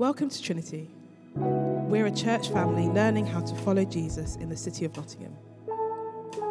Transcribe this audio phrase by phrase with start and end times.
[0.00, 0.88] Welcome to Trinity.
[1.34, 5.36] We're a church family learning how to follow Jesus in the city of Nottingham.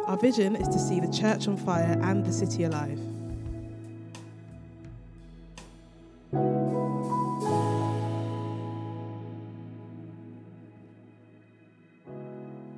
[0.06, 3.00] Our vision is to see the church on fire and the city alive.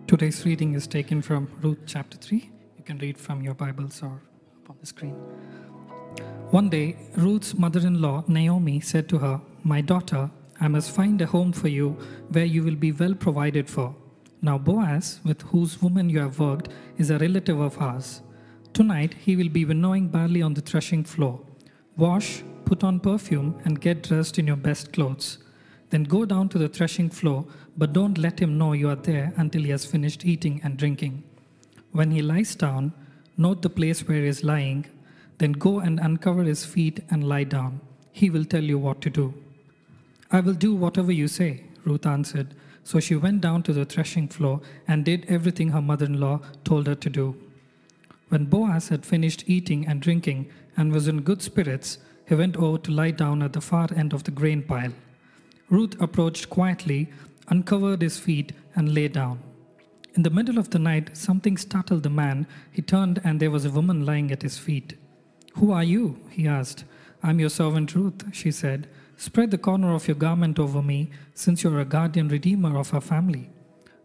[0.07, 2.51] Today's reading is taken from Ruth chapter 3.
[2.79, 4.23] You can read from your Bibles or
[4.71, 5.17] on the screen.
[6.51, 10.31] One day, Ruth's mother in law, Naomi, said to her, My daughter,
[10.63, 11.97] I must find a home for you
[12.31, 13.97] where you will be well provided for.
[14.43, 18.23] Now, Boaz, with whose woman you have worked, is a relative of ours.
[18.73, 21.41] Tonight, he will be winnowing barley on the threshing floor.
[21.97, 25.39] Wash, put on perfume, and get dressed in your best clothes.
[25.91, 27.45] Then go down to the threshing floor,
[27.77, 31.25] but don't let him know you are there until he has finished eating and drinking.
[31.91, 32.93] When he lies down,
[33.37, 34.87] note the place where he is lying,
[35.39, 37.81] then go and uncover his feet and lie down.
[38.13, 39.35] He will tell you what to do.
[40.33, 42.55] I will do whatever you say, Ruth answered.
[42.85, 46.41] So she went down to the threshing floor and did everything her mother in law
[46.65, 47.37] told her to do.
[48.29, 52.79] When Boaz had finished eating and drinking and was in good spirits, he went over
[52.79, 54.93] to lie down at the far end of the grain pile.
[55.69, 57.11] Ruth approached quietly,
[57.49, 59.39] uncovered his feet, and lay down.
[60.15, 62.47] In the middle of the night, something startled the man.
[62.71, 64.95] He turned, and there was a woman lying at his feet.
[65.55, 66.19] Who are you?
[66.31, 66.85] he asked.
[67.23, 68.89] I'm your servant Ruth, she said.
[69.25, 73.01] Spread the corner of your garment over me, since you're a guardian redeemer of our
[73.01, 73.49] family.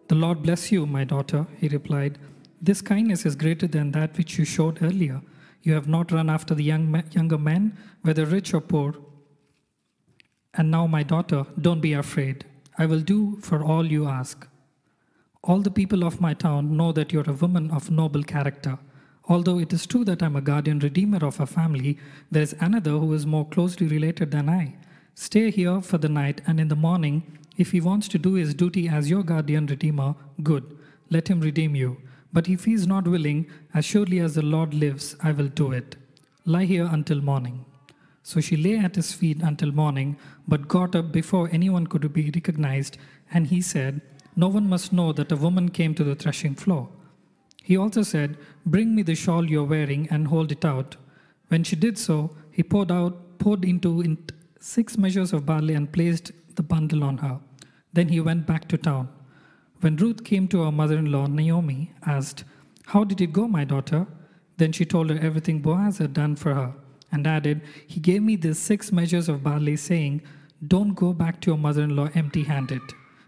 [0.09, 2.19] The Lord bless you, my daughter, he replied.
[2.61, 5.23] This kindness is greater than that which you showed earlier.
[5.63, 8.93] You have not run after the young younger men, whether rich or poor.
[10.53, 12.45] And now, my daughter, don't be afraid.
[12.77, 14.47] I will do for all you ask.
[15.43, 18.77] All the people of my town know that you're a woman of noble character.
[19.27, 21.97] Although it is true that I'm a guardian redeemer of a family,
[22.29, 24.75] there is another who is more closely related than I.
[25.19, 28.53] Stay here for the night, and in the morning, if he wants to do his
[28.53, 30.13] duty as your guardian redeemer,
[30.43, 30.77] good,
[31.09, 31.97] let him redeem you.
[32.31, 35.71] But if he is not willing, as surely as the Lord lives, I will do
[35.71, 35.95] it.
[36.45, 37.65] Lie here until morning.
[38.21, 40.17] So she lay at his feet until morning,
[40.47, 42.99] but got up before anyone could be recognized,
[43.33, 44.01] and he said,
[44.35, 46.89] No one must know that a woman came to the threshing floor.
[47.63, 50.95] He also said, Bring me the shawl you're wearing and hold it out.
[51.47, 54.31] When she did so, he poured out poured into it
[54.67, 57.39] six measures of barley and placed the bundle on her.
[57.93, 59.07] Then he went back to town.
[59.79, 62.43] When Ruth came to her mother in law, Naomi asked,
[62.87, 64.05] How did it go, my daughter?
[64.57, 66.73] Then she told her everything Boaz had done for her,
[67.13, 70.21] and added, He gave me these six measures of barley, saying,
[70.67, 72.81] Don't go back to your mother in law empty handed.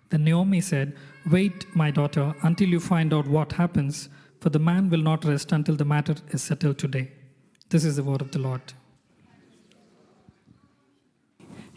[0.10, 0.98] Then Naomi said,
[1.32, 4.10] Wait, my daughter, until you find out what happens,
[4.42, 7.12] for the man will not rest until the matter is settled today.
[7.70, 8.74] This is the word of the Lord.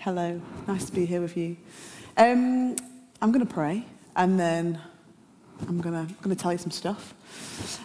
[0.02, 1.56] Hello, nice to be here with you.
[2.16, 2.74] Um,
[3.20, 3.84] I'm going to pray
[4.16, 4.80] and then
[5.68, 7.14] I'm going to, tell you some stuff.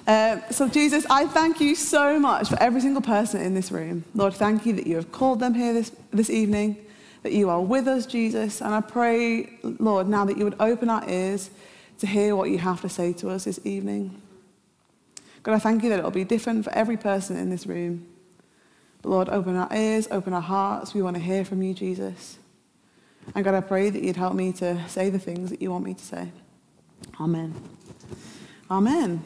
[0.08, 4.04] Uh, so, Jesus, I thank you so much for every single person in this room.
[4.16, 6.84] Lord, thank you that you have called them here this, this evening,
[7.22, 8.62] that you are with us, Jesus.
[8.62, 11.52] And I pray, Lord, now that you would open our ears
[12.00, 14.20] to hear what you have to say to us this evening.
[15.44, 18.08] God, I thank you that it'll be different for every person in this room.
[19.02, 20.94] But Lord, open our ears, open our hearts.
[20.94, 22.38] We want to hear from you, Jesus.
[23.36, 25.84] And God, I pray that you'd help me to say the things that you want
[25.84, 26.32] me to say.
[27.20, 27.54] Amen.
[28.72, 29.24] Amen.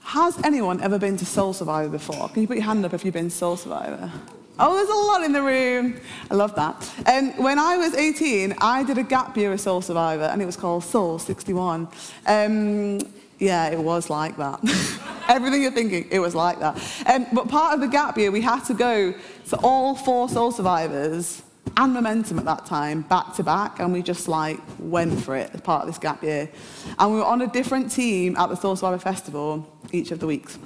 [0.00, 2.28] Has anyone ever been to Soul Survivor before?
[2.28, 4.10] Can you put your hand up if you've been Soul Survivor?
[4.58, 5.98] Oh, there's a lot in the room.
[6.30, 6.92] I love that.
[7.06, 10.46] Um, when I was 18, I did a gap year of Soul Survivor, and it
[10.46, 11.88] was called Soul 61.
[12.26, 13.00] Um,
[13.38, 14.60] yeah, it was like that.
[15.32, 16.76] Everything you're thinking, it was like that.
[17.06, 19.14] Um, but part of the gap year, we had to go
[19.48, 21.42] to all four Soul Survivors
[21.78, 25.50] and Momentum at that time, back to back, and we just like went for it
[25.54, 26.50] as part of this gap year.
[26.98, 30.26] And we were on a different team at the Soul Survivor Festival each of the
[30.26, 30.58] weeks.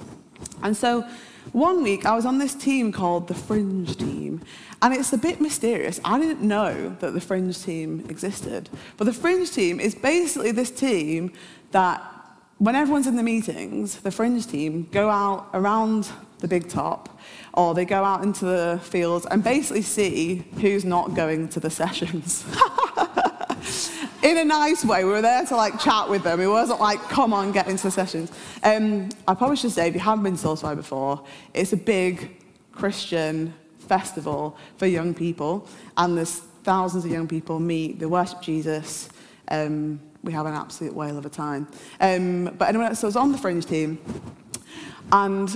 [0.61, 1.07] And so
[1.53, 4.41] one week I was on this team called the Fringe Team,
[4.81, 6.01] and it's a bit mysterious.
[6.03, 8.69] I didn't know that the Fringe Team existed.
[8.97, 11.31] But the Fringe Team is basically this team
[11.71, 12.01] that
[12.59, 16.09] when everyone's in the meetings, the fringe team go out around
[16.39, 17.19] the big top
[17.53, 21.69] or they go out into the fields and basically see who's not going to the
[21.81, 22.45] sessions.
[24.23, 26.39] in a nice way, we were there to like chat with them.
[26.39, 28.31] It wasn't like, come on, get into the sessions.
[28.63, 31.77] Um, I probably should say, if you haven't been to Soul Survivor before, it's a
[31.77, 38.41] big Christian festival for young people, and there's thousands of young people meet, they worship
[38.41, 39.09] Jesus.
[39.49, 41.67] Um, we have an absolute whale of a time.
[41.99, 43.99] Um, but anyway, so I was on the fringe team,
[45.11, 45.55] and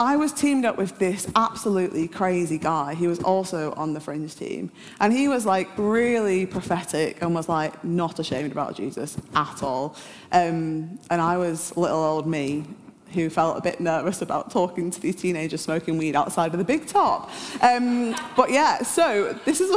[0.00, 2.94] I was teamed up with this absolutely crazy guy.
[2.94, 4.72] He was also on the fringe team.
[4.98, 9.94] And he was like really prophetic and was like not ashamed about Jesus at all.
[10.32, 12.64] Um, and I was little old me
[13.12, 16.64] who felt a bit nervous about talking to these teenagers smoking weed outside of the
[16.64, 17.30] big top.
[17.62, 19.70] Um, but yeah, so this is,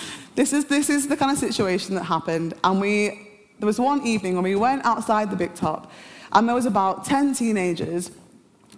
[0.34, 2.54] this, is, this is the kind of situation that happened.
[2.64, 3.25] And we,
[3.58, 5.90] there was one evening when we went outside the big top,
[6.32, 8.10] and there was about 10 teenagers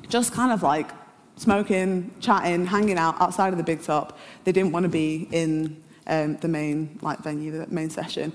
[0.09, 0.91] just kind of like
[1.37, 4.19] smoking, chatting, hanging out outside of the big top.
[4.45, 8.33] They didn't want to be in um, the main like venue, the main session.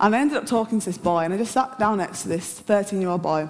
[0.00, 2.28] And I ended up talking to this boy, and I just sat down next to
[2.28, 3.48] this 13-year-old boy,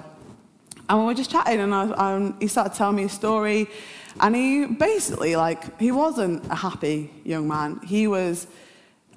[0.88, 3.69] and we were just chatting, and I, um, he started telling me a story,
[4.20, 7.81] and he basically like he wasn't a happy young man.
[7.85, 8.46] He was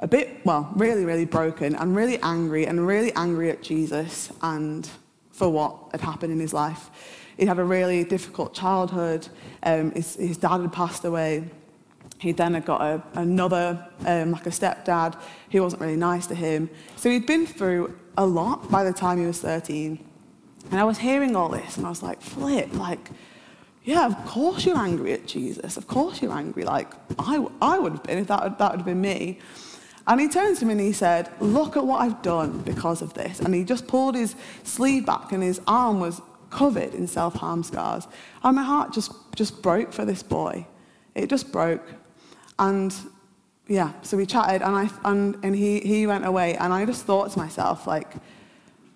[0.01, 4.89] a bit well, really, really broken, and really angry, and really angry at Jesus and
[5.31, 6.89] for what had happened in his life.
[7.38, 9.27] He had a really difficult childhood.
[9.63, 11.50] Um, his, his dad had passed away.
[12.19, 15.19] He then had got a, another, um, like a stepdad,
[15.51, 16.69] who wasn't really nice to him.
[16.95, 20.03] So he'd been through a lot by the time he was 13.
[20.69, 23.09] And I was hearing all this, and I was like, flip, like,
[23.83, 25.77] yeah, of course you're angry at Jesus.
[25.77, 26.63] Of course you're angry.
[26.63, 29.39] Like, I, I would have been if that, that would have been me.
[30.07, 33.13] And he turned to me and he said, Look at what I've done because of
[33.13, 33.39] this.
[33.39, 37.63] And he just pulled his sleeve back, and his arm was covered in self harm
[37.63, 38.07] scars.
[38.44, 40.68] And my heart just, just broke for this boy.
[41.15, 41.86] It just broke.
[42.59, 42.94] And
[43.68, 47.06] yeah, so we chatted, and, I, and, and he, he went away, and I just
[47.06, 48.13] thought to myself, like,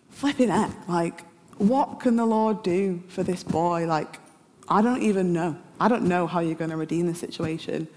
[0.09, 1.21] flipping it, like,
[1.57, 3.85] what can the Lord do for this boy?
[3.85, 4.19] Like,
[4.67, 5.57] I don't even know.
[5.79, 7.87] I don't know how you're going to redeem the situation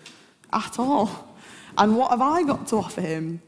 [0.53, 1.28] at all.
[1.77, 3.41] And what have I got to offer him?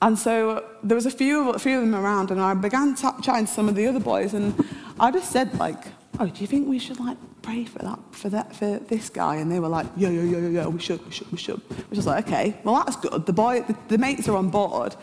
[0.00, 3.08] And so there was a few, a few of them around, and I began t-
[3.20, 4.54] chatting to some of the other boys, and
[5.00, 5.86] I just said, like,
[6.20, 9.36] oh, do you think we should, like, pray for that, for that, for this guy?
[9.36, 11.60] And they were like, yeah, yeah, yeah, yeah, yeah, we should, we should, we should.
[11.90, 13.26] Which was like, okay, well, that's good.
[13.26, 14.94] The boy, the, the mates are on board.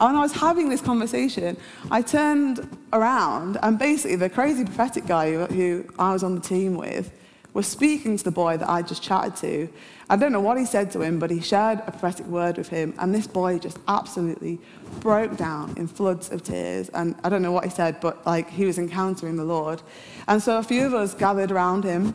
[0.00, 1.58] And I was having this conversation,
[1.90, 6.40] I turned around, and basically the crazy prophetic guy who, who I was on the
[6.40, 7.12] team with
[7.52, 9.68] was speaking to the boy that I just chatted to.
[10.08, 12.68] I don't know what he said to him, but he shared a prophetic word with
[12.68, 14.58] him, and this boy just absolutely
[15.00, 16.88] broke down in floods of tears.
[16.90, 19.82] And I don't know what he said, but like he was encountering the Lord.
[20.28, 22.14] And so a few of us gathered around him,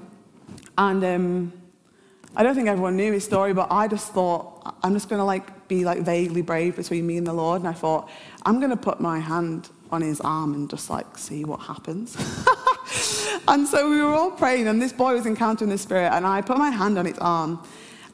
[0.77, 1.53] and um,
[2.35, 5.25] I don't think everyone knew his story, but I just thought I'm just going to
[5.25, 8.09] like be like vaguely brave between me and the Lord, and I thought
[8.45, 12.17] I'm going to put my hand on his arm and just like see what happens.
[13.47, 16.41] and so we were all praying, and this boy was encountering the Spirit, and I
[16.41, 17.61] put my hand on his arm,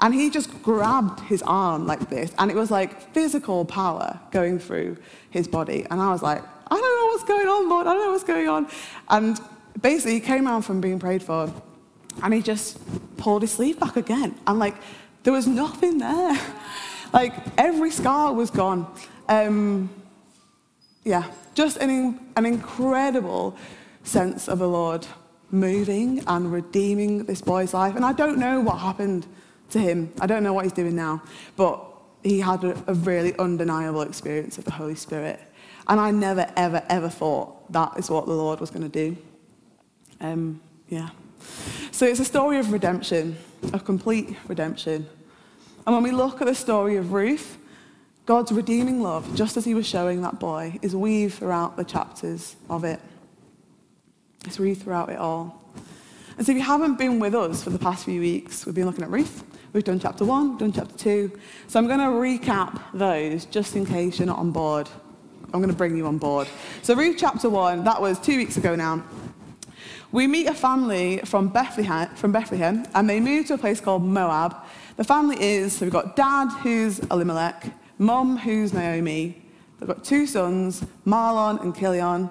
[0.01, 4.59] and he just grabbed his arm like this, and it was like physical power going
[4.59, 4.97] through
[5.29, 5.85] his body.
[5.89, 8.23] And I was like, I don't know what's going on, Lord, I don't know what's
[8.23, 8.67] going on.
[9.09, 9.39] And
[9.81, 11.53] basically, he came out from being prayed for,
[12.23, 12.79] and he just
[13.17, 14.35] pulled his sleeve back again.
[14.47, 14.75] And like,
[15.23, 16.39] there was nothing there.
[17.13, 18.91] like, every scar was gone.
[19.29, 19.89] Um,
[21.03, 23.55] yeah, just an, an incredible
[24.03, 25.05] sense of the Lord
[25.51, 27.95] moving and redeeming this boy's life.
[27.95, 29.27] And I don't know what happened
[29.71, 30.11] to him.
[30.19, 31.21] I don't know what he's doing now.
[31.55, 31.83] But
[32.23, 35.39] he had a, a really undeniable experience of the Holy Spirit.
[35.87, 39.17] And I never, ever, ever thought that is what the Lord was going to do.
[40.19, 41.09] Um, yeah.
[41.91, 43.37] So it's a story of redemption,
[43.73, 45.07] of complete redemption.
[45.85, 47.57] And when we look at the story of Ruth,
[48.25, 52.55] God's redeeming love, just as he was showing that boy, is weaved throughout the chapters
[52.69, 52.99] of it.
[54.45, 55.63] It's weaved throughout it all.
[56.37, 58.85] And so if you haven't been with us for the past few weeks, we've been
[58.85, 59.43] looking at Ruth.
[59.73, 61.31] We've done chapter one, done chapter two.
[61.67, 64.89] So I'm going to recap those just in case you're not on board.
[65.45, 66.47] I'm going to bring you on board.
[66.81, 69.03] So Ruth chapter one, that was two weeks ago now.
[70.11, 74.03] We meet a family from Bethlehem, from Bethlehem, and they move to a place called
[74.03, 74.55] Moab.
[74.97, 79.41] The family is, so we've got dad, who's Elimelech, mum, who's Naomi.
[79.79, 82.29] They've got two sons, Mahlon and Chilion.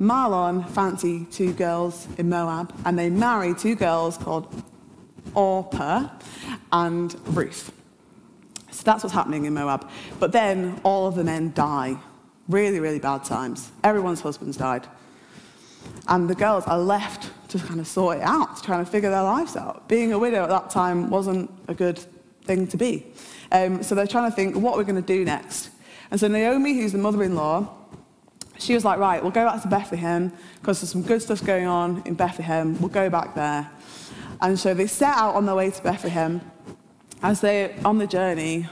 [0.00, 4.62] Mahlon fancy two girls in Moab, and they marry two girls called
[5.34, 6.08] Orpah
[6.72, 7.72] and Ruth.
[8.70, 9.88] So that's what's happening in Moab.
[10.20, 11.96] But then all of the men die.
[12.48, 13.72] Really, really bad times.
[13.82, 14.86] Everyone's husbands died.
[16.06, 19.22] And the girls are left to kind of sort it out, trying to figure their
[19.22, 19.88] lives out.
[19.88, 21.98] Being a widow at that time wasn't a good
[22.44, 23.06] thing to be.
[23.50, 25.70] Um, so they're trying to think, what are we going to do next?
[26.10, 27.74] And so Naomi, who's the mother in law,
[28.58, 31.66] she was like, right, we'll go back to Bethlehem because there's some good stuff going
[31.66, 32.78] on in Bethlehem.
[32.80, 33.70] We'll go back there.
[34.40, 36.40] And so they set out on their way to Bethlehem.
[37.22, 38.68] As they're on the journey,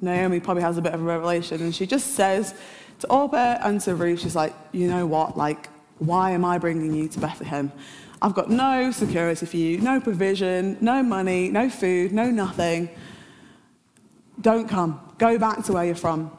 [0.00, 2.54] Naomi probably has a bit of a revelation, and she just says
[3.00, 6.92] to Orpah and to Ruth, she's like, you know what, like, Why am I bringing
[6.94, 7.72] you to Bethlehem?
[8.20, 12.88] I've got no security for you, no provision, no money, no food, no nothing.
[14.40, 15.00] Don't come.
[15.18, 16.30] Go back to where you're from.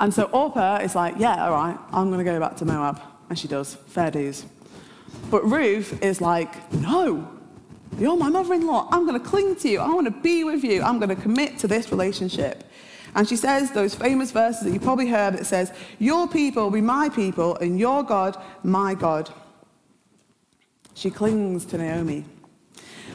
[0.00, 3.00] And so Orpah is like, yeah, all right, I'm going to go back to Moab.
[3.28, 3.74] And she does.
[3.74, 4.44] Fair dues.
[5.30, 7.30] But Ruth is like, no,
[7.98, 8.88] you're my mother in law.
[8.90, 9.78] I'm going to cling to you.
[9.78, 10.82] I want to be with you.
[10.82, 12.64] I'm going to commit to this relationship.
[13.14, 16.70] And she says those famous verses that you probably heard that says, Your people will
[16.70, 19.30] be my people, and your God, my God.
[20.94, 22.24] She clings to Naomi.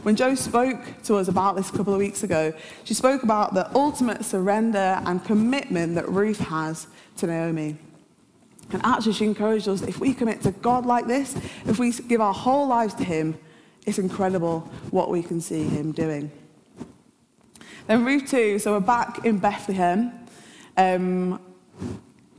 [0.06, 3.56] When Jo spoke to us about this a couple of weeks ago, she spoke about
[3.56, 6.86] the ultimate surrender and commitment that Ruth has
[7.18, 7.76] to Naomi.
[8.70, 11.36] And actually, she encouraged us if we commit to God like this,
[11.66, 13.36] if we give our whole lives to Him,
[13.88, 14.60] it's incredible
[14.92, 16.30] what we can see Him doing.
[17.88, 20.12] Then Ruth 2, so we're back in Bethlehem.
[20.78, 21.42] Um,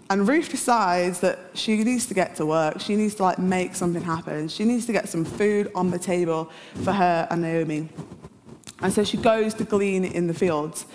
[0.09, 2.81] and Ruth decides that she needs to get to work.
[2.81, 4.49] She needs to like make something happen.
[4.49, 6.51] She needs to get some food on the table
[6.85, 7.89] for her and Naomi.
[8.81, 10.87] And so she goes to glean in the fields.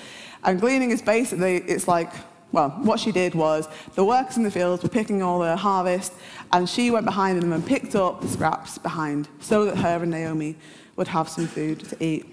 [0.44, 2.12] And gleaning is basically, it's like
[2.52, 6.14] well, what she did was the workers in the fields were picking all the harvest,
[6.52, 10.12] and she went behind them and picked up the scraps behind so that her and
[10.12, 10.58] Naomi
[10.98, 12.26] would have some food to eat.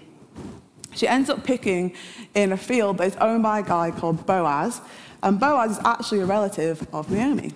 [0.93, 1.93] She ends up picking
[2.33, 4.81] in a field that is owned by a guy called Boaz,
[5.21, 7.53] and Boaz is actually a relative of Naomi.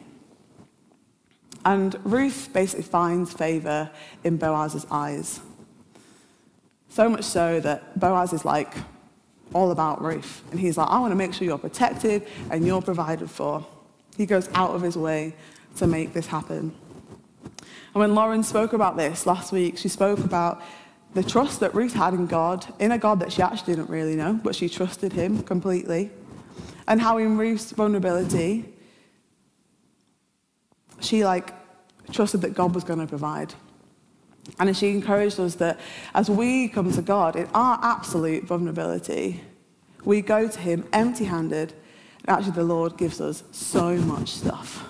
[1.66, 3.90] And Ruth basically finds favor
[4.24, 5.40] in Boaz's eyes.
[6.90, 8.74] So much so that Boaz is like,
[9.54, 10.42] all about Ruth.
[10.52, 13.66] And he's like, I want to make sure you're protected and you're provided for.
[14.18, 15.36] He goes out of his way
[15.78, 16.74] to make this happen.
[17.94, 20.62] And when Lauren spoke about this last week, she spoke about
[21.14, 24.16] the trust that Ruth had in God, in a God that she actually didn't really
[24.16, 26.10] know, but she trusted him completely.
[26.88, 28.66] And how in Ruth's vulnerability,
[31.00, 31.54] she like
[32.12, 33.54] trusted that God was going to provide.
[34.60, 35.80] And she encouraged us that
[36.14, 39.42] as we come to God in our absolute vulnerability,
[40.04, 41.74] we go to Him empty handed.
[42.26, 44.86] And actually, the Lord gives us so much stuff.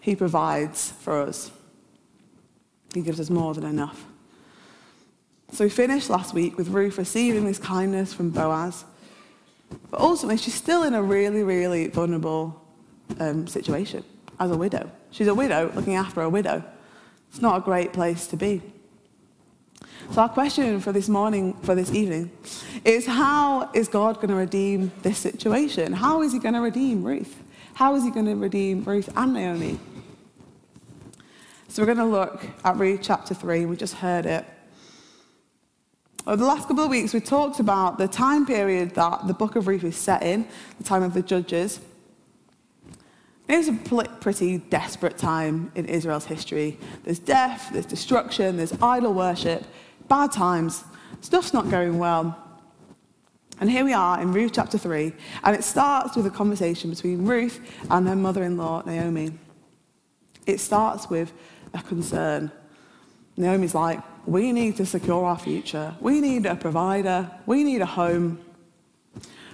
[0.00, 1.50] He provides for us,
[2.92, 4.04] He gives us more than enough.
[5.52, 8.84] So we finished last week with Ruth receiving this kindness from Boaz.
[9.90, 12.62] But ultimately, she's still in a really, really vulnerable
[13.18, 14.04] um, situation
[14.38, 14.90] as a widow.
[15.10, 16.64] She's a widow looking after a widow.
[17.30, 18.62] It's not a great place to be.
[20.10, 22.30] So, our question for this morning, for this evening,
[22.84, 25.92] is how is God going to redeem this situation?
[25.92, 27.42] How is He going to redeem Ruth?
[27.74, 29.78] How is He going to redeem Ruth and Naomi?
[31.68, 33.64] So, we're going to look at Ruth chapter 3.
[33.64, 34.44] We just heard it.
[36.24, 39.56] Over the last couple of weeks, we talked about the time period that the book
[39.56, 40.46] of Ruth is set in,
[40.78, 41.80] the time of the judges.
[43.48, 46.78] It was a pretty desperate time in Israel's history.
[47.02, 49.64] There's death, there's destruction, there's idol worship,
[50.06, 50.84] bad times,
[51.20, 52.38] stuff's not going well.
[53.60, 55.12] And here we are in Ruth chapter 3,
[55.42, 57.60] and it starts with a conversation between Ruth
[57.90, 59.32] and her mother in law, Naomi.
[60.46, 61.32] It starts with
[61.74, 62.52] a concern.
[63.36, 65.94] Naomi's like, We need to secure our future.
[66.00, 67.30] We need a provider.
[67.46, 68.38] We need a home.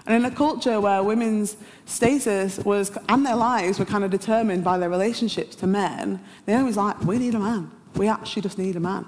[0.07, 4.65] And in a culture where women's status was, and their lives were kind of determined
[4.65, 7.71] by their relationships to men, Naomi's like, We need a man.
[7.95, 9.05] We actually just need a man.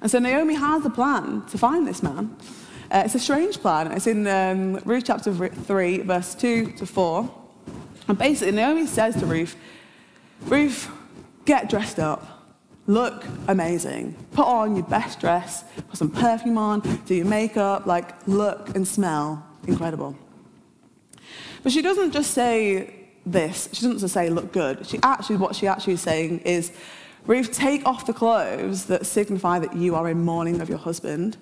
[0.00, 2.36] And so Naomi has a plan to find this man.
[2.90, 3.92] Uh, it's a strange plan.
[3.92, 7.34] It's in um, Ruth chapter 3, verse 2 to 4.
[8.08, 9.56] And basically, Naomi says to Ruth,
[10.42, 10.90] Ruth,
[11.44, 12.31] get dressed up.
[12.86, 14.16] Look amazing.
[14.32, 18.86] Put on your best dress, put some perfume on, do your makeup, like look and
[18.86, 20.16] smell incredible.
[21.62, 23.68] But she doesn't just say this.
[23.72, 24.86] She doesn't just say look good.
[24.86, 26.72] She actually, what she actually is saying is,
[27.26, 31.36] Ruth, take off the clothes that signify that you are in mourning of your husband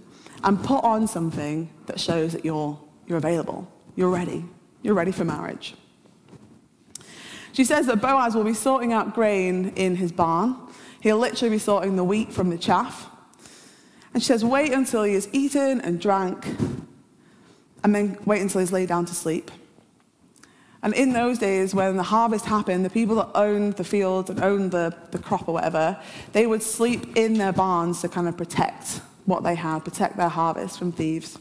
[0.44, 3.66] and put on something that shows that you're, you're available,
[3.96, 4.44] you're ready,
[4.82, 5.74] you're ready for marriage.
[7.52, 10.56] She says that Boaz will be sorting out grain in his barn.
[11.00, 13.08] He'll literally be sorting the wheat from the chaff.
[14.12, 16.44] And she says, wait until he has eaten and drank,
[17.82, 19.50] and then wait until he's laid down to sleep.
[20.82, 24.42] And in those days, when the harvest happened, the people that owned the fields and
[24.42, 25.98] owned the, the crop or whatever,
[26.32, 30.28] they would sleep in their barns to kind of protect what they had, protect their
[30.28, 31.38] harvest from thieves.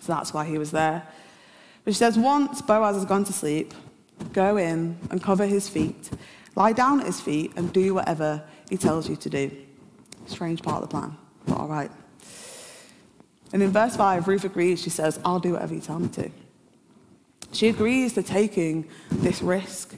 [0.00, 1.06] So that's why he was there.
[1.84, 3.74] But she says, once Boaz has gone to sleep,
[4.32, 6.10] go in and cover his feet,
[6.56, 9.50] lie down at his feet, and do whatever he tells you to do.
[10.26, 11.16] Strange part of the plan,
[11.46, 11.90] but all right.
[13.52, 14.80] And in verse 5, Ruth agrees.
[14.80, 16.30] She says, I'll do whatever you tell me to.
[17.52, 19.96] She agrees to taking this risk.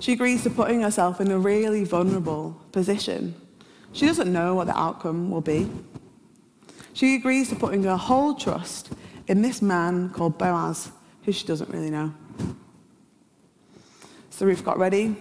[0.00, 3.34] She agrees to putting herself in a really vulnerable position.
[3.92, 5.70] She doesn't know what the outcome will be.
[6.92, 8.92] She agrees to putting her whole trust
[9.28, 10.90] in this man called Boaz,
[11.24, 12.12] who she doesn't really know.
[14.30, 15.16] So Ruth got ready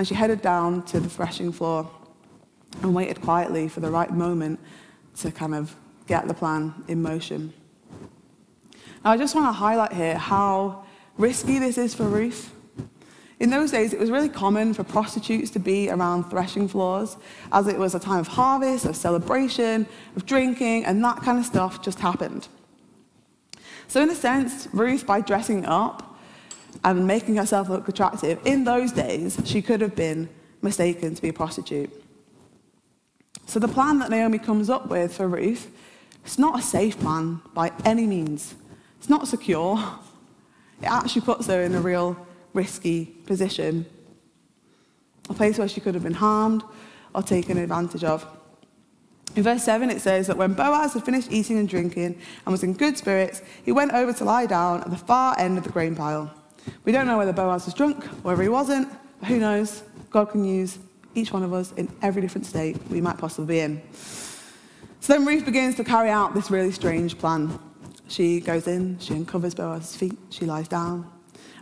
[0.00, 1.86] and she headed down to the threshing floor
[2.80, 4.58] and waited quietly for the right moment
[5.14, 5.76] to kind of
[6.06, 7.52] get the plan in motion.
[9.04, 10.86] Now, I just want to highlight here how
[11.18, 12.50] risky this is for Ruth.
[13.40, 17.18] In those days, it was really common for prostitutes to be around threshing floors,
[17.52, 21.44] as it was a time of harvest, of celebration, of drinking, and that kind of
[21.44, 22.48] stuff just happened.
[23.86, 26.09] So, in a sense, Ruth, by dressing up
[26.84, 30.28] and making herself look attractive, in those days, she could have been
[30.62, 31.90] mistaken to be a prostitute.
[33.46, 35.70] So, the plan that Naomi comes up with for Ruth,
[36.24, 38.54] it's not a safe plan by any means.
[38.98, 39.82] It's not secure.
[40.82, 42.16] It actually puts her in a real
[42.52, 43.86] risky position,
[45.28, 46.62] a place where she could have been harmed
[47.14, 48.26] or taken advantage of.
[49.36, 52.64] In verse 7, it says that when Boaz had finished eating and drinking and was
[52.64, 55.70] in good spirits, he went over to lie down at the far end of the
[55.70, 56.34] grain pile.
[56.84, 58.88] We don't know whether Boaz was drunk or whether he wasn't,
[59.20, 59.82] but who knows?
[60.10, 60.78] God can use
[61.14, 63.82] each one of us in every different state we might possibly be in.
[65.00, 67.58] So then Ruth begins to carry out this really strange plan.
[68.08, 71.10] She goes in, she uncovers Boaz's feet, she lies down,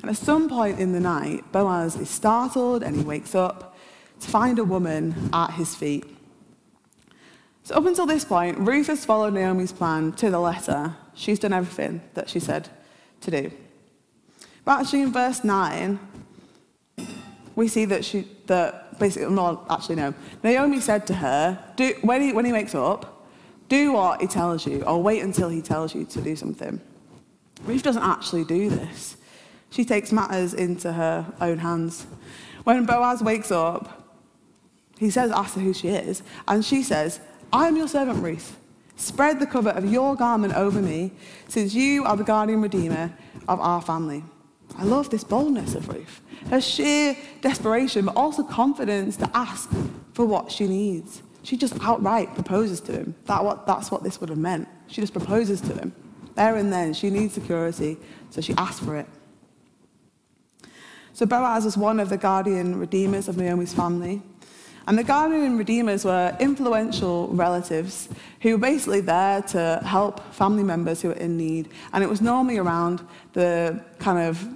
[0.00, 3.76] and at some point in the night, Boaz is startled and he wakes up
[4.20, 6.04] to find a woman at his feet.
[7.64, 10.96] So, up until this point, Ruth has followed Naomi's plan to the letter.
[11.14, 12.68] She's done everything that she said
[13.20, 13.50] to do.
[14.68, 15.98] But actually, in verse 9,
[17.56, 20.12] we see that she, that basically, not actually, no.
[20.42, 23.26] Naomi said to her, do, when, he, when he wakes up,
[23.70, 26.82] do what he tells you, or wait until he tells you to do something.
[27.64, 29.16] Ruth doesn't actually do this.
[29.70, 32.06] She takes matters into her own hands.
[32.64, 34.18] When Boaz wakes up,
[34.98, 37.20] he says, Ask her who she is, and she says,
[37.54, 38.58] I am your servant Ruth.
[38.96, 41.12] Spread the cover of your garment over me,
[41.48, 43.14] since you are the guardian redeemer
[43.48, 44.24] of our family.
[44.78, 46.20] I love this boldness of Ruth.
[46.50, 49.68] Her sheer desperation, but also confidence to ask
[50.12, 51.22] for what she needs.
[51.42, 53.14] She just outright proposes to him.
[53.26, 54.68] That what, that's what this would have meant.
[54.86, 55.92] She just proposes to him.
[56.36, 57.96] There and then, she needs security,
[58.30, 59.06] so she asks for it.
[61.12, 64.22] So Boaz was one of the guardian redeemers of Naomi's family.
[64.86, 68.08] And the guardian redeemers were influential relatives
[68.40, 71.70] who were basically there to help family members who were in need.
[71.92, 74.46] And it was normally around the kind of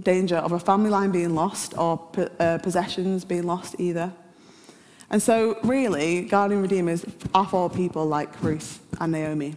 [0.00, 4.12] danger of a family line being lost or uh, possessions being lost either.
[5.10, 7.04] And so, really, guardian redeemers
[7.34, 9.54] are for people like Ruth and Naomi.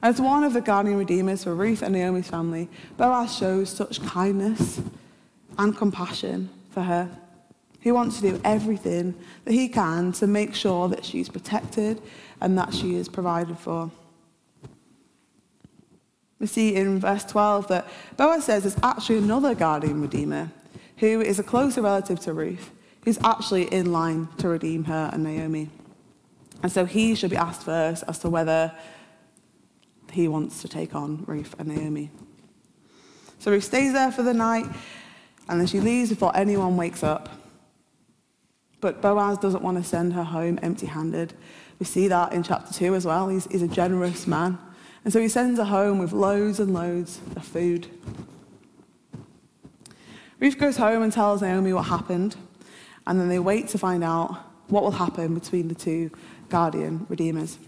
[0.00, 4.80] As one of the guardian redeemers for Ruth and Naomi's family, Boaz shows such kindness
[5.58, 7.10] and compassion for her.
[7.80, 12.00] He wants to do everything that he can to make sure that she's protected
[12.40, 13.90] and that she is provided for.
[16.40, 20.50] We see in verse 12 that Boaz says there's actually another guardian redeemer
[20.98, 22.70] who is a closer relative to Ruth,
[23.04, 25.70] who's actually in line to redeem her and Naomi.
[26.62, 28.72] And so he should be asked first as to whether
[30.12, 32.10] he wants to take on Ruth and Naomi.
[33.38, 34.66] So Ruth stays there for the night,
[35.48, 37.28] and then she leaves before anyone wakes up.
[38.80, 41.34] But Boaz doesn't want to send her home empty handed.
[41.78, 43.28] We see that in chapter 2 as well.
[43.28, 44.58] He's, he's a generous man.
[45.04, 47.86] And so he sends her home with loads and loads of food.
[50.40, 52.36] Ruth goes home and tells Naomi what happened,
[53.06, 54.36] and then they wait to find out
[54.68, 56.10] what will happen between the two
[56.48, 57.58] guardian redeemers.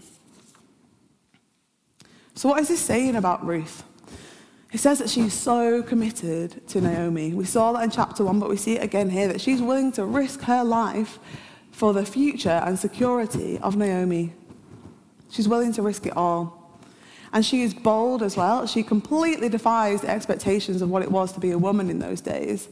[2.35, 3.83] So, what is this saying about Ruth?
[4.71, 7.33] It says that she's so committed to Naomi.
[7.33, 9.91] We saw that in chapter one, but we see it again here that she's willing
[9.93, 11.19] to risk her life
[11.71, 14.33] for the future and security of Naomi.
[15.29, 16.60] She's willing to risk it all.
[17.33, 18.67] And she is bold as well.
[18.67, 22.21] She completely defies the expectations of what it was to be a woman in those
[22.21, 22.67] days.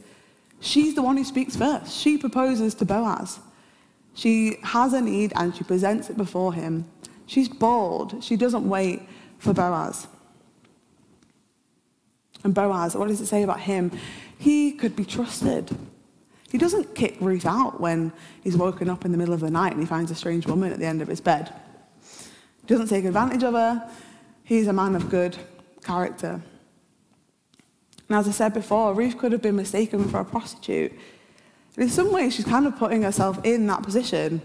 [0.60, 1.98] She's the one who speaks first.
[1.98, 3.40] She proposes to Boaz.
[4.14, 6.84] She has a need and she presents it before him.
[7.26, 8.22] She's bold.
[8.22, 9.02] She doesn't wait
[9.38, 10.06] for Boaz.
[12.44, 13.92] And Boaz, what does it say about him?
[14.38, 15.74] He could be trusted.
[16.50, 19.72] He doesn't kick Ruth out when he's woken up in the middle of the night
[19.72, 21.52] and he finds a strange woman at the end of his bed.
[22.62, 23.90] He doesn't take advantage of her.
[24.50, 25.36] He's a man of good
[25.84, 26.42] character.
[28.08, 30.90] And as I said before, Ruth could have been mistaken for a prostitute.
[31.76, 34.42] And in some ways, she's kind of putting herself in that position.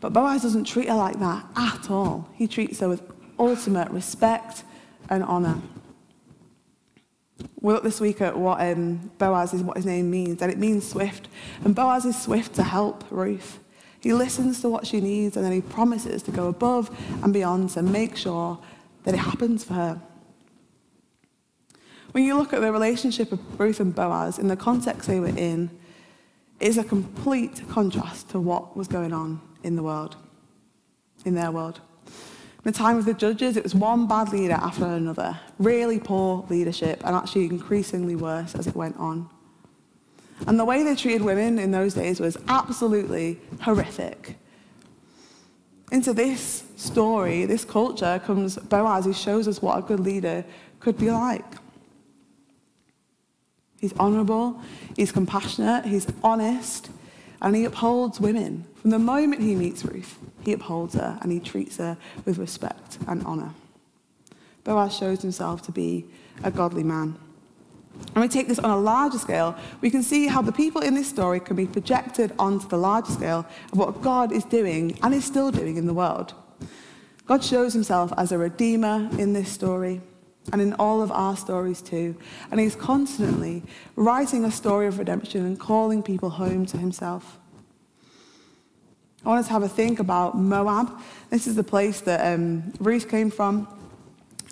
[0.00, 2.26] But Boaz doesn't treat her like that at all.
[2.32, 3.02] He treats her with
[3.38, 4.64] ultimate respect
[5.10, 5.60] and honour.
[7.60, 10.56] We looked this week at what um, Boaz is, what his name means, and it
[10.56, 11.28] means swift.
[11.64, 13.58] And Boaz is swift to help Ruth.
[14.00, 16.90] He listens to what she needs and then he promises to go above
[17.22, 18.58] and beyond to make sure
[19.06, 20.02] that it happens for her.
[22.10, 25.28] When you look at the relationship of Ruth and Boaz in the context they were
[25.28, 25.70] in,
[26.58, 30.16] is a complete contrast to what was going on in the world,
[31.24, 31.80] in their world.
[32.06, 36.44] In the time of the judges, it was one bad leader after another, really poor
[36.50, 39.30] leadership, and actually increasingly worse as it went on.
[40.48, 44.36] And the way they treated women in those days was absolutely horrific.
[45.92, 50.44] Into this story, this culture, comes Boaz, who shows us what a good leader
[50.80, 51.44] could be like.
[53.78, 54.60] He's honourable,
[54.96, 56.90] he's compassionate, he's honest,
[57.40, 58.64] and he upholds women.
[58.80, 62.98] From the moment he meets Ruth, he upholds her and he treats her with respect
[63.06, 63.52] and honour.
[64.64, 66.04] Boaz shows himself to be
[66.42, 67.16] a godly man.
[68.14, 70.94] And we take this on a larger scale, we can see how the people in
[70.94, 75.12] this story can be projected onto the larger scale of what God is doing and
[75.12, 76.32] is still doing in the world.
[77.26, 80.00] God shows himself as a redeemer in this story
[80.52, 82.16] and in all of our stories too.
[82.50, 83.62] And he's constantly
[83.96, 87.38] writing a story of redemption and calling people home to himself.
[89.24, 91.00] I want us to have a think about Moab.
[91.30, 93.66] This is the place that um, Ruth came from.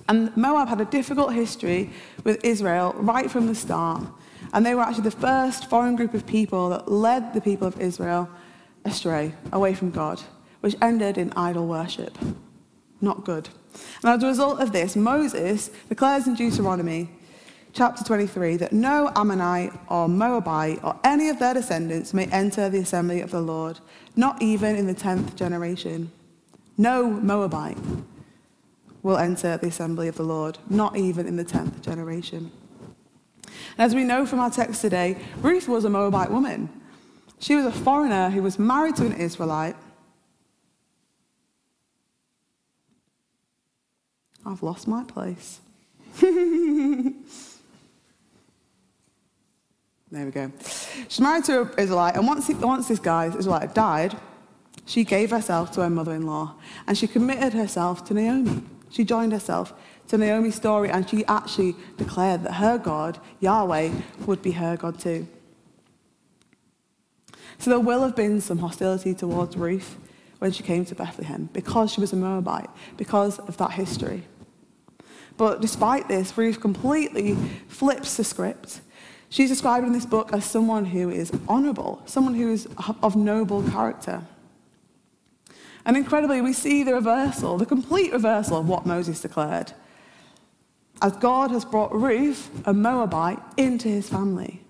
[0.09, 1.91] And Moab had a difficult history
[2.25, 4.03] with Israel right from the start.
[4.53, 7.81] And they were actually the first foreign group of people that led the people of
[7.81, 8.29] Israel
[8.85, 10.21] astray, away from God,
[10.61, 12.19] which ended in idol worship.
[13.01, 13.49] Not good.
[14.03, 17.11] And as a result of this, Moses declares in Deuteronomy
[17.73, 22.79] chapter 23 that no Ammonite or Moabite or any of their descendants may enter the
[22.79, 23.81] assembly of the Lord,
[24.15, 26.13] not even in the 10th generation.
[26.77, 27.79] No Moabite
[29.05, 32.51] will enter the assembly of the Lord, not even in the 10th generation.
[33.77, 36.71] And as we know from our text today, Ruth was a Moabite woman.
[37.39, 39.77] She was a foreigner who was married to an Israelite.
[44.47, 45.61] I've lost my place.
[46.21, 47.13] there
[50.13, 50.51] we go.
[51.09, 54.17] She's married to an Israelite, and once, he, once this guy, Israelite, died,
[54.87, 56.55] she gave herself to her mother in law
[56.87, 58.63] and she committed herself to Naomi.
[58.95, 59.75] She joined herself
[60.07, 63.91] to Naomi's story and she actually declared that her God, Yahweh,
[64.25, 65.27] would be her God too.
[67.59, 69.97] So there will have been some hostility towards Ruth
[70.39, 74.23] when she came to Bethlehem because she was a Moabite, because of that history.
[75.37, 77.35] But despite this, Ruth completely
[77.67, 78.81] flips the script.
[79.29, 82.69] She's described in this book as someone who is honorable, someone who is
[83.03, 84.23] of noble character.
[85.87, 89.73] And incredibly, we see the reversal, the complete reversal of what Moses declared.
[91.03, 94.63] As God has brought Ruth, a Moabite, into his family.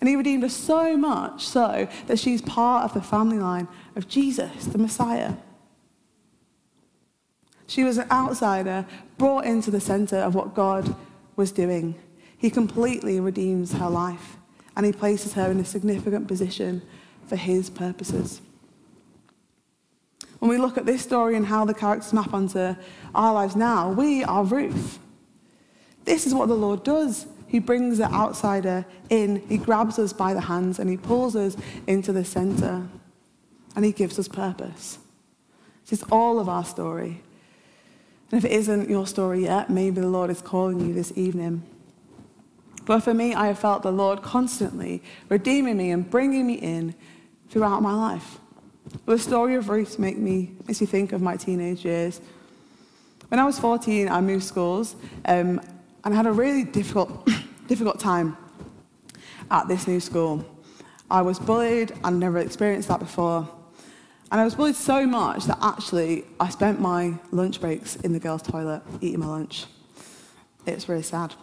[0.00, 4.08] And he redeemed her so much so that she's part of the family line of
[4.08, 5.34] Jesus, the Messiah.
[7.66, 8.86] She was an outsider
[9.18, 10.94] brought into the center of what God
[11.36, 11.94] was doing.
[12.36, 14.38] He completely redeems her life
[14.76, 16.82] and he places her in a significant position
[17.26, 18.40] for his purposes.
[20.40, 22.74] When we look at this story and how the characters map onto
[23.14, 24.98] our lives now, we are Ruth.
[26.04, 27.26] This is what the Lord does.
[27.46, 31.56] He brings the outsider in, He grabs us by the hands, and He pulls us
[31.86, 32.88] into the center,
[33.76, 34.98] and He gives us purpose.
[35.84, 37.22] This is all of our story.
[38.30, 41.64] And if it isn't your story yet, maybe the Lord is calling you this evening.
[42.86, 46.94] But for me, I have felt the Lord constantly redeeming me and bringing me in
[47.50, 48.38] throughout my life.
[49.06, 52.20] The story of Ruth make me, makes me think of my teenage years.
[53.28, 55.60] When I was 14, I moved schools um,
[56.04, 57.28] and I had a really difficult,
[57.66, 58.36] difficult time
[59.50, 60.44] at this new school.
[61.10, 63.48] I was bullied, I'd never experienced that before.
[64.32, 68.20] And I was bullied so much that actually I spent my lunch breaks in the
[68.20, 69.66] girls' toilet eating my lunch.
[70.66, 71.34] It's really sad.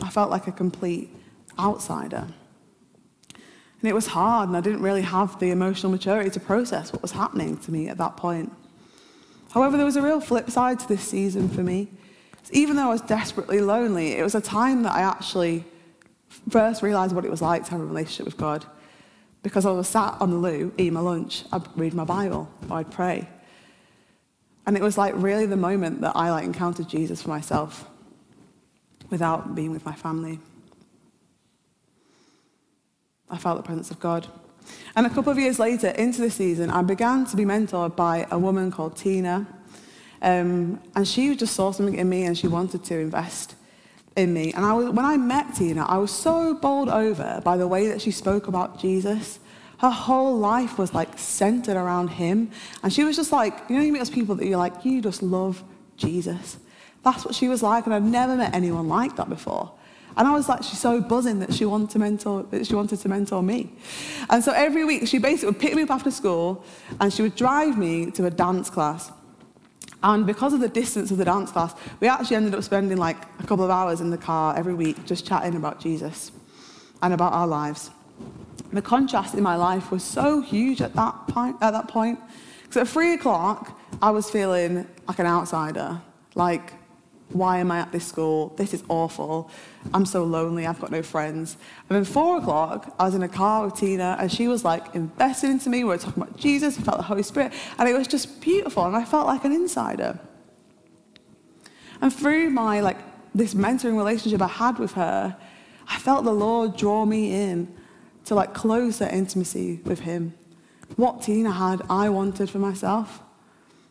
[0.00, 1.10] I felt like a complete
[1.58, 2.26] outsider.
[3.82, 7.02] And it was hard, and I didn't really have the emotional maturity to process what
[7.02, 8.52] was happening to me at that point.
[9.50, 11.88] However, there was a real flip side to this season for me.
[12.52, 15.64] Even though I was desperately lonely, it was a time that I actually
[16.48, 18.64] first realized what it was like to have a relationship with God.
[19.42, 22.76] Because I was sat on the loo eating my lunch, I'd read my Bible, or
[22.76, 23.28] I'd pray.
[24.64, 27.90] And it was like really the moment that I like encountered Jesus for myself
[29.10, 30.38] without being with my family.
[33.32, 34.28] I felt the presence of God.
[34.94, 38.26] And a couple of years later, into the season, I began to be mentored by
[38.30, 39.46] a woman called Tina.
[40.20, 43.56] Um, and she just saw something in me and she wanted to invest
[44.14, 44.52] in me.
[44.52, 47.88] And I was, when I met Tina, I was so bowled over by the way
[47.88, 49.40] that she spoke about Jesus.
[49.78, 52.50] Her whole life was like centered around him.
[52.82, 55.00] And she was just like, you know, you meet those people that you're like, you
[55.00, 55.64] just love
[55.96, 56.58] Jesus.
[57.02, 57.86] That's what she was like.
[57.86, 59.72] And I'd never met anyone like that before.
[60.16, 63.00] And I was like, she's so buzzing that she wanted to mentor, that she wanted
[63.00, 63.72] to mentor me.
[64.28, 66.64] And so every week she basically would pick me up after school
[67.00, 69.10] and she would drive me to a dance class.
[70.02, 73.16] And because of the distance of the dance class, we actually ended up spending like
[73.38, 76.32] a couple of hours in the car every week just chatting about Jesus
[77.02, 77.90] and about our lives.
[78.72, 81.56] The contrast in my life was so huge at that point.
[81.60, 82.18] At that point,
[82.62, 86.00] because at three o'clock, I was feeling like an outsider,
[86.34, 86.72] like
[87.32, 88.52] why am I at this school?
[88.56, 89.50] This is awful.
[89.92, 90.66] I'm so lonely.
[90.66, 91.56] I've got no friends.
[91.88, 94.94] And then four o'clock, I was in a car with Tina, and she was like
[94.94, 95.78] invested into me.
[95.78, 96.78] We were talking about Jesus.
[96.78, 98.84] We felt the Holy Spirit, and it was just beautiful.
[98.84, 100.18] And I felt like an insider.
[102.00, 102.98] And through my like
[103.34, 105.36] this mentoring relationship I had with her,
[105.88, 107.74] I felt the Lord draw me in
[108.26, 110.34] to like closer intimacy with Him.
[110.96, 113.22] What Tina had, I wanted for myself.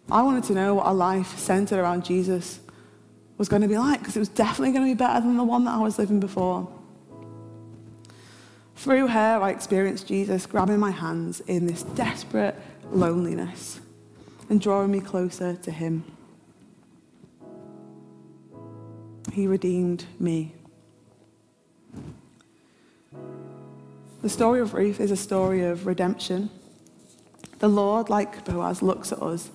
[0.09, 2.59] I wanted to know what a life centered around Jesus
[3.41, 5.43] was going to be like because it was definitely going to be better than the
[5.43, 6.71] one that I was living before.
[8.75, 12.53] Through her, I experienced Jesus grabbing my hands in this desperate
[12.91, 13.79] loneliness
[14.47, 16.03] and drawing me closer to Him.
[19.33, 20.53] He redeemed me.
[24.21, 26.51] The story of Ruth is a story of redemption.
[27.57, 29.49] The Lord, like Boaz, looks at us,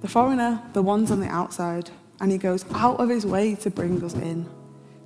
[0.00, 3.70] the foreigner, the ones on the outside, and he goes out of his way to
[3.70, 4.48] bring us in,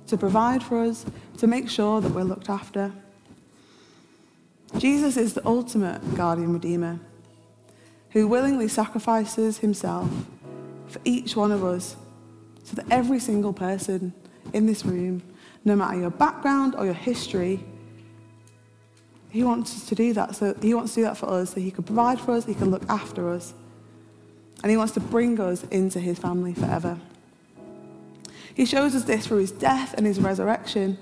[0.07, 1.05] to provide for us,
[1.37, 2.91] to make sure that we're looked after.
[4.77, 6.99] Jesus is the ultimate guardian redeemer
[8.11, 10.09] who willingly sacrifices himself
[10.87, 11.95] for each one of us
[12.63, 14.13] so that every single person
[14.53, 15.21] in this room,
[15.63, 17.63] no matter your background or your history,
[19.29, 20.35] he wants us to do that.
[20.35, 22.53] So he wants to do that for us, so he can provide for us, he
[22.53, 23.53] can look after us.
[24.61, 26.97] And he wants to bring us into his family forever.
[28.55, 30.97] He shows us this through his death and his resurrection.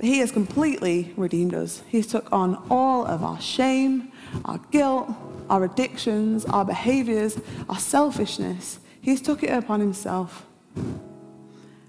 [0.00, 1.82] He has completely redeemed us.
[1.88, 4.12] He's took on all of our shame,
[4.44, 5.10] our guilt,
[5.50, 8.78] our addictions, our behaviors, our selfishness.
[9.00, 10.46] He's took it upon himself.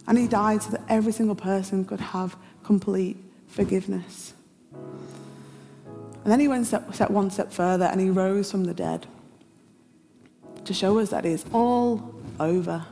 [0.08, 4.34] And he died so that every single person could have complete forgiveness.
[4.74, 9.08] And then he went step one step further and he rose from the dead
[10.66, 12.86] to show us that it's all over.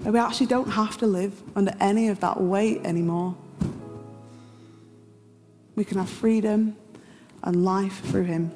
[0.00, 3.36] That we actually don't have to live under any of that weight anymore.
[5.76, 6.76] We can have freedom
[7.42, 8.52] and life through him.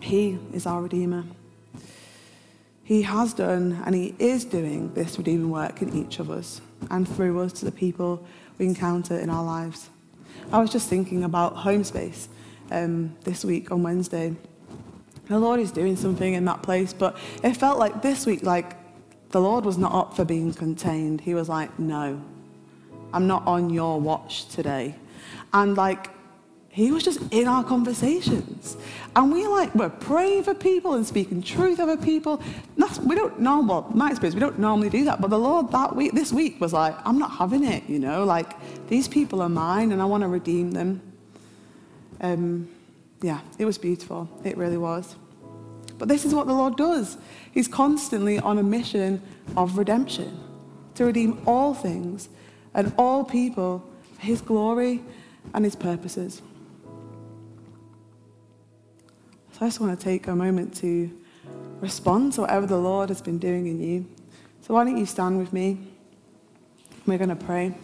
[0.00, 1.24] He is our Redeemer.
[2.84, 7.08] He has done and he is doing this redeeming work in each of us and
[7.08, 8.26] through us to the people
[8.58, 9.88] we encounter in our lives.
[10.50, 12.28] I was just thinking about home space
[12.72, 14.34] um, this week on Wednesday.
[15.30, 18.76] The Lord is doing something in that place, but it felt like this week, like
[19.28, 21.20] the Lord was not up for being contained.
[21.20, 22.20] He was like, no,
[23.12, 24.96] I'm not on your watch today.
[25.52, 26.10] And like,
[26.68, 28.76] he was just in our conversations.
[29.14, 32.42] And we like, we're praying for people and speaking truth over people.
[32.76, 35.20] That's, we don't know, well, my experience, we don't normally do that.
[35.20, 38.24] But the Lord that week, this week was like, I'm not having it, you know,
[38.24, 38.52] like
[38.88, 41.00] these people are mine and I want to redeem them.
[42.20, 42.68] Um,
[43.22, 44.28] yeah, it was beautiful.
[44.44, 45.16] It really was.
[45.98, 47.18] But this is what the Lord does.
[47.52, 49.20] He's constantly on a mission
[49.56, 50.38] of redemption
[50.94, 52.30] to redeem all things
[52.72, 55.02] and all people for His glory
[55.52, 56.40] and His purposes.
[59.52, 61.10] So I just want to take a moment to
[61.80, 64.06] respond to whatever the Lord has been doing in you.
[64.62, 65.78] So why don't you stand with me?
[67.06, 67.74] We're going to pray.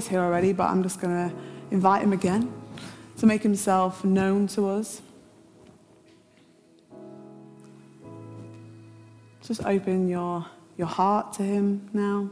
[0.00, 1.36] Is here already, but I'm just going to
[1.70, 2.50] invite him again
[3.18, 5.02] to make himself known to us.
[9.42, 10.46] Just open your,
[10.78, 12.30] your heart to him now.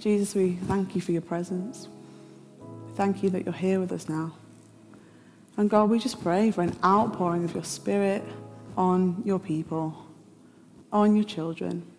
[0.00, 1.88] Jesus, we thank you for your presence.
[2.96, 4.34] Thank you that you're here with us now.
[5.56, 8.24] And God, we just pray for an outpouring of your spirit
[8.76, 10.04] on your people,
[10.92, 11.93] on your children.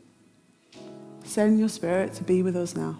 [1.25, 2.97] Send your spirit to be with us now.